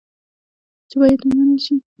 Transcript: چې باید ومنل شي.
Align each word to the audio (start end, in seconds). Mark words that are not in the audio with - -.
چې 0.89 0.95
باید 0.99 1.19
ومنل 1.23 1.57
شي. 1.65 1.75